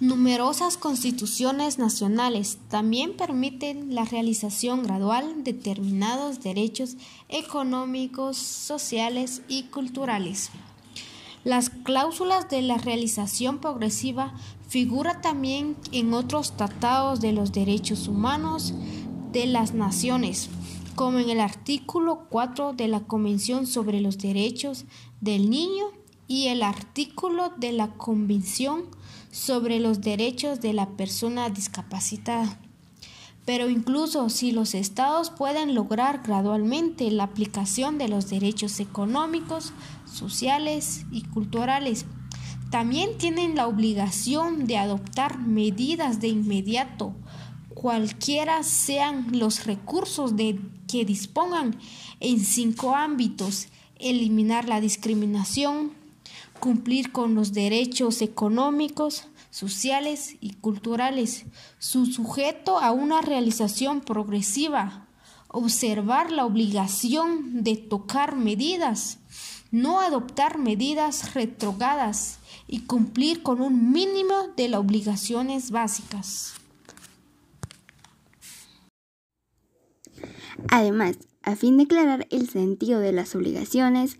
Numerosas 0.00 0.78
constituciones 0.78 1.78
nacionales 1.78 2.56
también 2.68 3.18
permiten 3.18 3.94
la 3.94 4.06
realización 4.06 4.82
gradual 4.82 5.44
de 5.44 5.52
determinados 5.52 6.40
derechos 6.40 6.96
económicos, 7.28 8.38
sociales 8.38 9.42
y 9.46 9.64
culturales. 9.64 10.48
Las 11.44 11.68
cláusulas 11.68 12.48
de 12.48 12.62
la 12.62 12.78
realización 12.78 13.58
progresiva 13.58 14.32
figuran 14.68 15.20
también 15.20 15.76
en 15.92 16.14
otros 16.14 16.56
tratados 16.56 17.20
de 17.20 17.32
los 17.32 17.52
derechos 17.52 18.08
humanos 18.08 18.72
de 19.32 19.44
las 19.44 19.74
naciones, 19.74 20.48
como 20.94 21.18
en 21.18 21.28
el 21.28 21.40
artículo 21.40 22.26
4 22.30 22.72
de 22.72 22.88
la 22.88 23.00
Convención 23.00 23.66
sobre 23.66 24.00
los 24.00 24.16
Derechos 24.16 24.86
del 25.20 25.50
Niño 25.50 25.84
y 26.26 26.46
el 26.46 26.62
artículo 26.62 27.52
de 27.58 27.72
la 27.72 27.88
Convención 27.98 28.84
sobre 29.30 29.80
los 29.80 30.00
Derechos 30.00 30.60
de 30.60 30.72
la 30.72 30.88
Persona 30.90 31.50
Discapacitada. 31.50 32.58
Pero 33.46 33.68
incluso 33.68 34.28
si 34.28 34.52
los 34.52 34.74
estados 34.74 35.30
pueden 35.30 35.74
lograr 35.74 36.22
gradualmente 36.24 37.10
la 37.10 37.24
aplicación 37.24 37.98
de 37.98 38.08
los 38.08 38.28
derechos 38.28 38.80
económicos, 38.80 39.72
sociales 40.04 41.04
y 41.10 41.22
culturales, 41.22 42.06
también 42.70 43.18
tienen 43.18 43.56
la 43.56 43.66
obligación 43.66 44.66
de 44.66 44.76
adoptar 44.76 45.38
medidas 45.38 46.20
de 46.20 46.28
inmediato, 46.28 47.14
cualquiera 47.74 48.62
sean 48.62 49.38
los 49.38 49.64
recursos 49.64 50.36
de 50.36 50.60
que 50.86 51.04
dispongan 51.04 51.78
en 52.20 52.38
cinco 52.40 52.94
ámbitos, 52.94 53.68
eliminar 53.98 54.68
la 54.68 54.80
discriminación, 54.80 55.92
cumplir 56.60 57.10
con 57.10 57.34
los 57.34 57.52
derechos 57.52 58.22
económicos, 58.22 59.26
sociales 59.50 60.36
y 60.40 60.52
culturales, 60.54 61.46
su 61.78 62.06
sujeto 62.06 62.78
a 62.78 62.92
una 62.92 63.20
realización 63.22 64.00
progresiva, 64.00 65.08
observar 65.48 66.30
la 66.30 66.44
obligación 66.44 67.64
de 67.64 67.76
tocar 67.76 68.36
medidas, 68.36 69.18
no 69.72 70.00
adoptar 70.00 70.58
medidas 70.58 71.34
retrogadas 71.34 72.38
y 72.68 72.80
cumplir 72.82 73.42
con 73.42 73.60
un 73.60 73.90
mínimo 73.90 74.48
de 74.56 74.68
las 74.68 74.80
obligaciones 74.80 75.70
básicas. 75.70 76.54
Además, 80.68 81.16
a 81.42 81.56
fin 81.56 81.78
de 81.78 81.84
aclarar 81.84 82.28
el 82.30 82.48
sentido 82.48 83.00
de 83.00 83.12
las 83.12 83.34
obligaciones 83.34 84.18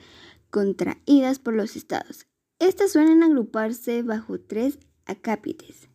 contraídas 0.50 1.38
por 1.38 1.54
los 1.54 1.76
estados 1.76 2.29
estas 2.60 2.92
suelen 2.92 3.22
agruparse 3.22 4.02
bajo 4.02 4.38
tres 4.38 4.78
acápites. 5.06 5.88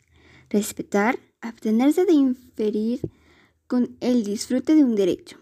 Respetar, 0.49 1.19
abstenerse 1.39 2.05
de 2.05 2.13
inferir 2.13 2.99
con 3.67 3.95
el 3.99 4.23
disfrute 4.23 4.75
de 4.75 4.83
un 4.83 4.95
derecho. 4.95 5.37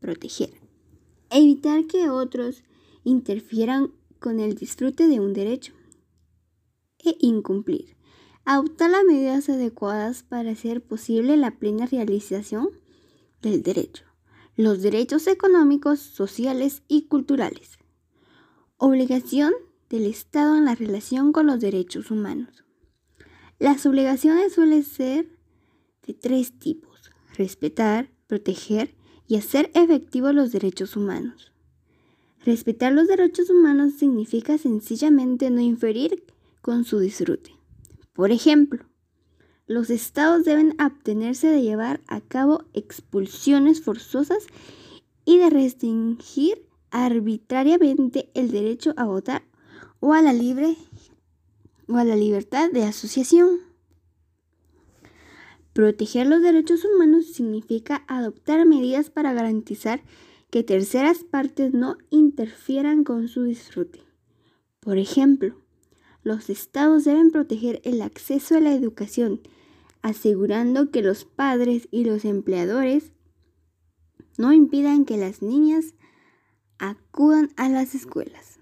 Proteger. 0.00 0.50
Evitar 1.30 1.86
que 1.86 2.10
otros 2.10 2.64
interfieran 3.04 3.92
con 4.18 4.40
el 4.40 4.56
disfrute 4.56 5.06
de 5.06 5.20
un 5.20 5.32
derecho. 5.32 5.72
E 6.98 7.16
incumplir. 7.20 7.96
Adoptar 8.44 8.90
las 8.90 9.04
medidas 9.04 9.48
adecuadas 9.48 10.24
para 10.24 10.50
hacer 10.50 10.82
posible 10.82 11.36
la 11.36 11.52
plena 11.52 11.86
realización 11.86 12.68
del 13.40 13.62
derecho. 13.62 14.04
Los 14.56 14.82
derechos 14.82 15.28
económicos, 15.28 16.00
sociales 16.00 16.82
y 16.88 17.06
culturales. 17.06 17.78
Obligación 18.76 19.52
del 19.88 20.06
Estado 20.06 20.56
en 20.56 20.64
la 20.64 20.74
relación 20.74 21.32
con 21.32 21.46
los 21.46 21.60
derechos 21.60 22.10
humanos. 22.10 22.64
Las 23.58 23.86
obligaciones 23.86 24.54
suelen 24.54 24.82
ser 24.82 25.38
de 26.06 26.14
tres 26.14 26.58
tipos, 26.58 27.10
respetar, 27.36 28.10
proteger 28.26 28.94
y 29.26 29.36
hacer 29.36 29.70
efectivos 29.74 30.34
los 30.34 30.52
derechos 30.52 30.96
humanos. 30.96 31.52
Respetar 32.44 32.92
los 32.92 33.08
derechos 33.08 33.48
humanos 33.48 33.94
significa 33.94 34.58
sencillamente 34.58 35.50
no 35.50 35.60
inferir 35.60 36.24
con 36.60 36.84
su 36.84 36.98
disfrute. 36.98 37.52
Por 38.12 38.32
ejemplo, 38.32 38.84
los 39.66 39.88
estados 39.88 40.44
deben 40.44 40.74
abstenerse 40.78 41.46
de 41.46 41.62
llevar 41.62 42.02
a 42.06 42.20
cabo 42.20 42.64
expulsiones 42.74 43.80
forzosas 43.80 44.46
y 45.24 45.38
de 45.38 45.48
restringir 45.48 46.66
arbitrariamente 46.90 48.30
el 48.34 48.50
derecho 48.50 48.92
a 48.96 49.04
votar 49.04 49.42
o 50.06 50.12
a 50.12 50.20
la 50.20 50.34
libre 50.34 50.76
o 51.88 51.96
a 51.96 52.04
la 52.04 52.14
libertad 52.14 52.70
de 52.70 52.82
asociación. 52.82 53.60
Proteger 55.72 56.26
los 56.26 56.42
derechos 56.42 56.84
humanos 56.84 57.32
significa 57.32 58.04
adoptar 58.06 58.66
medidas 58.66 59.08
para 59.08 59.32
garantizar 59.32 60.02
que 60.50 60.62
terceras 60.62 61.24
partes 61.24 61.72
no 61.72 61.96
interfieran 62.10 63.02
con 63.02 63.28
su 63.28 63.44
disfrute. 63.44 64.02
Por 64.80 64.98
ejemplo, 64.98 65.56
los 66.22 66.50
estados 66.50 67.04
deben 67.04 67.30
proteger 67.30 67.80
el 67.82 68.02
acceso 68.02 68.58
a 68.58 68.60
la 68.60 68.74
educación, 68.74 69.40
asegurando 70.02 70.90
que 70.90 71.00
los 71.00 71.24
padres 71.24 71.88
y 71.90 72.04
los 72.04 72.26
empleadores 72.26 73.10
no 74.36 74.52
impidan 74.52 75.06
que 75.06 75.16
las 75.16 75.40
niñas 75.40 75.94
acudan 76.76 77.48
a 77.56 77.70
las 77.70 77.94
escuelas. 77.94 78.54